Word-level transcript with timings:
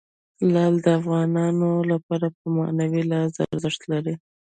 لعل 0.53 0.75
د 0.85 0.87
افغانانو 0.99 1.69
لپاره 1.91 2.27
په 2.37 2.45
معنوي 2.57 3.01
لحاظ 3.09 3.33
ارزښت 3.53 3.81
لري. 3.91 4.13